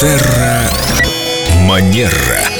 [0.00, 0.70] Терра
[1.66, 2.57] Манера.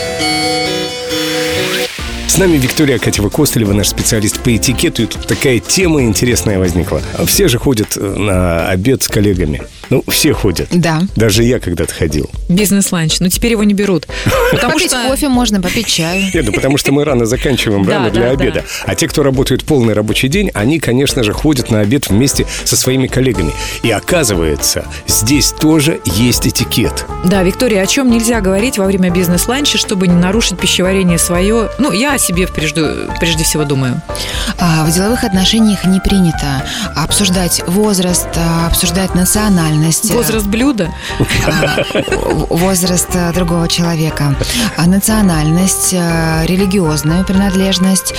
[2.39, 5.03] С нами Виктория Катева Костылева, наш специалист по этикету.
[5.03, 7.03] И тут такая тема интересная возникла.
[7.27, 9.63] Все же ходят э, на обед с коллегами.
[9.91, 10.69] Ну, все ходят.
[10.71, 11.03] Да.
[11.17, 12.31] Даже я когда-то ходил.
[12.49, 13.19] Бизнес-ланч.
[13.19, 14.07] Но теперь его не берут.
[14.53, 15.09] Потому Попить что...
[15.09, 16.31] кофе можно, попить чаю.
[16.33, 18.65] Нет, ну потому что мы рано заканчиваем, рано для да, обеда.
[18.85, 22.77] А те, кто работают полный рабочий день, они, конечно же, ходят на обед вместе со
[22.77, 23.51] своими коллегами.
[23.83, 27.05] И оказывается, здесь тоже есть этикет.
[27.25, 31.71] Да, Виктория, о чем нельзя говорить во время бизнес-ланча, чтобы не нарушить пищеварение свое?
[31.79, 32.85] Ну, я о себе прежде,
[33.21, 34.01] прежде всего думаю.
[34.59, 36.63] А, В деловых отношениях не принято
[36.95, 40.11] обсуждать возраст, а, обсуждать национальность.
[40.13, 40.91] Возраст блюда?
[41.47, 41.83] а,
[42.51, 44.37] возраст а, другого человека,
[44.87, 48.15] национальность, а, религиозную принадлежность,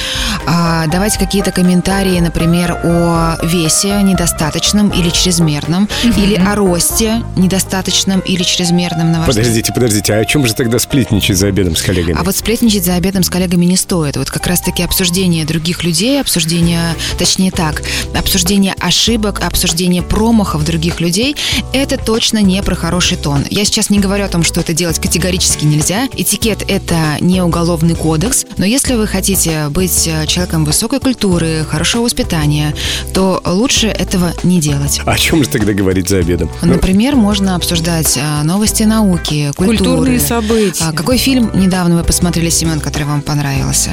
[0.87, 9.11] давать какие-то комментарии, например, о весе недостаточном или чрезмерном, или о росте недостаточном или чрезмерном,
[9.11, 9.27] на ваш.
[9.27, 12.17] Подождите, подождите, а о чем же тогда сплетничать за обедом с коллегами?
[12.19, 13.98] А вот сплетничать за обедом с коллегами не стоит.
[13.99, 17.83] Вот как раз-таки обсуждение других людей, обсуждение, точнее так,
[18.15, 21.35] обсуждение ошибок, обсуждение промахов других людей,
[21.73, 23.45] это точно не про хороший тон.
[23.49, 26.07] Я сейчас не говорю о том, что это делать категорически нельзя.
[26.15, 32.03] Этикет– это не уголовный кодекс, но если вы хотите быть э, человеком высокой культуры, хорошего
[32.03, 32.73] воспитания,
[33.13, 35.01] то лучше этого не делать.
[35.05, 36.49] О чем же тогда говорить за обедом?
[36.61, 39.77] Ну, Например, можно обсуждать а, новости науки, культуры.
[39.77, 40.83] Культурные события.
[40.85, 43.88] А какой фильм недавно вы посмотрели, Семен, который вам понравился?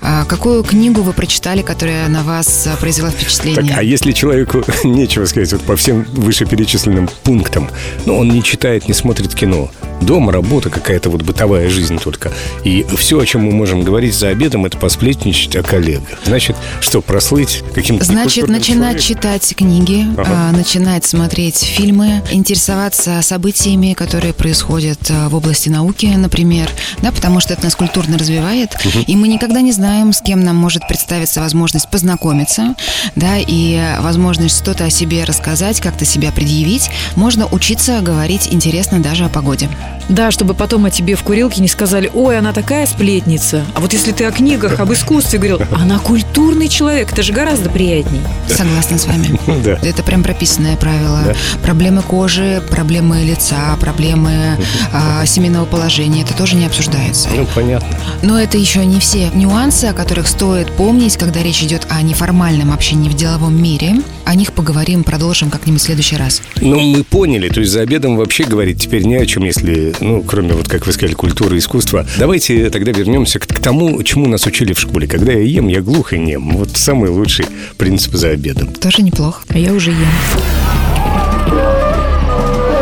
[0.00, 3.74] А какую книгу вы прочитали, которая на вас а, произвела Так, впечатление?
[3.76, 7.70] а если человеку нечего сказать вот по всем вышеперечисленным пунктам,
[8.04, 9.70] ну, он не читает, не смотрит кино,
[10.04, 12.32] дом, работа, какая-то вот бытовая жизнь только,
[12.64, 16.18] и все, о чем мы можем говорить за обедом, это посплетничать о коллегах.
[16.24, 19.02] Значит, что, прослыть каким-то Значит, начинать человеком?
[19.02, 20.50] читать книги, Ага.
[20.50, 26.70] а, начинать смотреть фильмы, интересоваться событиями, которые происходят а, в области науки, например,
[27.02, 28.70] да, потому что это нас культурно развивает,
[29.06, 32.74] и мы никогда не знаем, с кем нам может представиться возможность познакомиться,
[33.16, 36.90] да, и возможность что-то о себе рассказать, как-то себя предъявить.
[37.16, 39.68] Можно учиться говорить интересно даже о погоде.
[40.08, 43.64] Да, чтобы потом о тебе в курилке не сказали, ой, она такая сплетница.
[43.74, 47.70] А вот если ты о книгах, об искусстве говорил, она культурный человек, это же гораздо
[47.70, 48.20] приятней.
[48.48, 49.38] Согласна с вами.
[49.64, 49.78] Да.
[49.82, 51.22] Это прям прописанное правило.
[51.24, 51.34] Да.
[51.62, 54.58] Проблемы кожи, проблемы лица, проблемы
[54.92, 57.28] а, семейного положения, это тоже не обсуждается.
[57.34, 57.88] Ну, понятно.
[58.22, 62.72] Но это еще не все нюансы, о которых стоит помнить, когда речь идет о неформальном
[62.72, 64.02] общении в деловом мире.
[64.24, 66.42] О них поговорим, продолжим как-нибудь в следующий раз.
[66.60, 70.22] Ну, мы поняли, то есть за обедом вообще говорить теперь не о чем, если, ну,
[70.22, 72.06] кроме, вот как вы сказали, культуры и искусства.
[72.18, 75.06] Давайте тогда вернемся к, к тому, чему нас учили в школе.
[75.06, 76.56] Когда я ем, я глух и нем.
[76.56, 77.46] Вот самый лучший
[77.76, 78.68] принцип за обедом.
[78.68, 79.42] Тоже неплохо.
[79.48, 80.08] А я уже ем.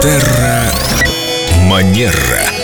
[0.02, 0.72] Терра
[1.68, 2.61] Манера.